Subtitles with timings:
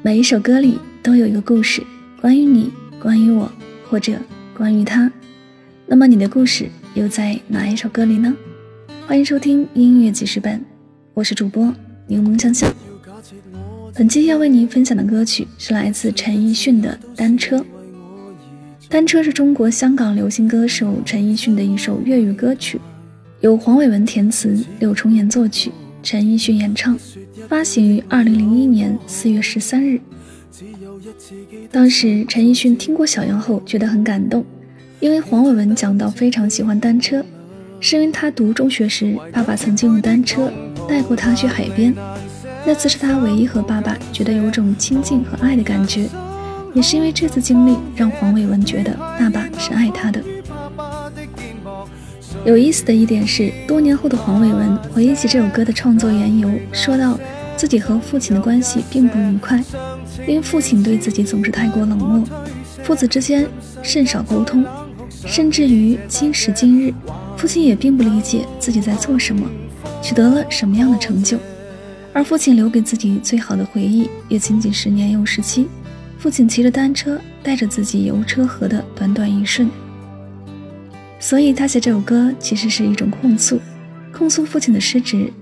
[0.00, 1.82] 每一首歌里都有一个故事，
[2.20, 2.70] 关于你，
[3.02, 3.50] 关于我，
[3.88, 4.12] 或者
[4.56, 5.10] 关于他。
[5.86, 8.32] 那么你的故事又在哪一首歌里呢？
[9.08, 10.64] 欢迎收听音乐记事本，
[11.14, 11.74] 我是主播
[12.06, 12.72] 柠檬香香。
[13.92, 17.56] 本期要为您分享的歌曲是来自陈奕迅的《单车》。
[18.88, 22.80] 《单车》是中国香港流行歌手陈奕迅的一首粤语歌曲，
[23.40, 25.72] 由黄伟文填词，柳重言作曲，
[26.08, 26.98] 陈奕迅演唱。
[27.50, 30.00] 发行于二零零一年四月十三日。
[31.70, 34.42] 当时陈奕迅听过小样后，觉得很感动，
[35.00, 37.22] 因为黄伟文讲到非常喜欢单车，
[37.78, 40.50] 是因为他读中学时，爸爸曾经用单车
[40.88, 41.94] 带过他去海边，
[42.64, 46.08] 那次是他唯一和爸爸觉得有种亲近和爱的感觉，
[46.72, 50.24] 也是因为这次经历让黄伟文觉得爸爸是爱他的。
[52.48, 57.20] 有意思的一点是，多年后的黄伟文回忆起这首歌的创作缘由，说到。
[57.58, 59.60] 自己和父亲的关系并不愉快，
[60.28, 62.24] 因为父亲对自己总是太过冷漠，
[62.84, 63.48] 父子之间
[63.82, 64.64] 甚少沟通，
[65.26, 66.94] 甚至于今时今日，
[67.36, 69.44] 父亲也并不理解自己在做什么，
[70.00, 71.36] 取得了什么样的成就，
[72.12, 75.66] 而父亲留给自己最好的回忆，也仅仅是年幼时期，
[76.16, 79.68] 父亲骑着单车带着自己游车河的短短一瞬。
[81.20, 83.60] 所以他写这首歌其实是一种控诉，
[84.12, 85.32] 控诉父亲的失职，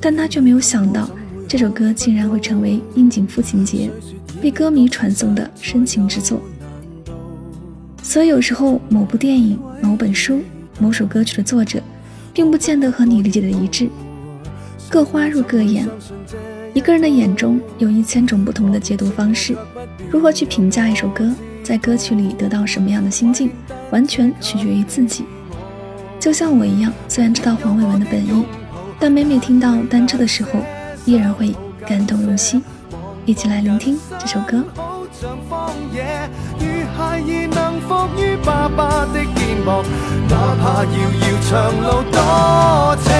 [0.00, 1.08] 但他却没有想到。
[1.48, 3.90] 这首歌竟然会成为应景父亲节
[4.40, 6.40] 被歌迷传颂的深情之作。
[8.02, 10.40] 所以有时候某部电影、某本书、
[10.78, 11.82] 某首歌曲的作者，
[12.32, 13.88] 并不见得和你理解的一致。
[14.88, 15.86] 各花入各眼，
[16.72, 19.56] 一个人的眼中有一千种不同的解读方式。
[20.10, 21.30] 如何去评价一首歌，
[21.62, 23.50] 在歌曲里得到什么样的心境，
[23.92, 25.24] 完全取决于自己。
[26.18, 28.44] 就像我一样，虽然知道黄伟文的本意，
[28.98, 30.50] 但每每听到单车的时候。
[31.04, 31.52] 依然会
[31.84, 32.62] 感动入心，
[33.26, 34.62] 一起来聆听这首歌。
[36.96, 39.82] 孩儿能伏于爸爸的肩膊，
[40.28, 41.50] 哪怕遥遥长
[41.82, 42.16] 路多
[43.02, 43.10] 斜，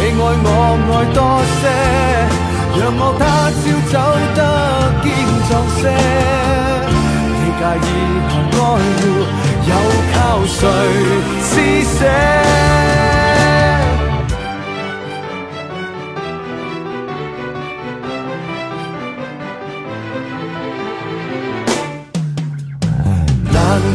[0.16, 0.48] 爱我
[0.88, 1.18] 爱多
[1.60, 1.68] 些，
[2.80, 3.94] 让我他朝走